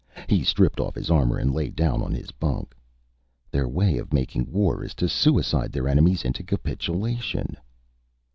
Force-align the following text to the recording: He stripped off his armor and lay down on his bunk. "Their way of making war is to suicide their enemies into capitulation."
He 0.27 0.43
stripped 0.43 0.79
off 0.79 0.95
his 0.95 1.11
armor 1.11 1.37
and 1.37 1.53
lay 1.53 1.69
down 1.69 2.01
on 2.01 2.11
his 2.11 2.31
bunk. 2.31 2.75
"Their 3.51 3.67
way 3.69 3.99
of 3.99 4.11
making 4.13 4.51
war 4.51 4.83
is 4.83 4.95
to 4.95 5.07
suicide 5.07 5.71
their 5.71 5.87
enemies 5.87 6.25
into 6.25 6.41
capitulation." 6.41 7.55